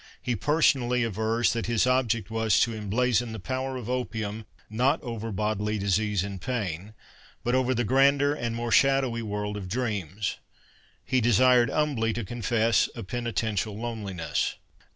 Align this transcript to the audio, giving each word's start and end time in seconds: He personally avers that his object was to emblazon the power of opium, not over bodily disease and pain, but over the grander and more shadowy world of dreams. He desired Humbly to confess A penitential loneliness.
He 0.19 0.35
personally 0.35 1.03
avers 1.03 1.53
that 1.53 1.67
his 1.67 1.85
object 1.85 2.31
was 2.31 2.59
to 2.61 2.73
emblazon 2.73 3.33
the 3.33 3.39
power 3.39 3.77
of 3.77 3.87
opium, 3.87 4.47
not 4.67 4.99
over 5.03 5.31
bodily 5.31 5.77
disease 5.77 6.23
and 6.23 6.41
pain, 6.41 6.95
but 7.43 7.53
over 7.53 7.75
the 7.75 7.83
grander 7.83 8.33
and 8.33 8.55
more 8.55 8.71
shadowy 8.71 9.21
world 9.21 9.57
of 9.57 9.69
dreams. 9.69 10.37
He 11.05 11.21
desired 11.21 11.69
Humbly 11.69 12.13
to 12.13 12.25
confess 12.25 12.89
A 12.95 13.03
penitential 13.03 13.77
loneliness. 13.79 14.55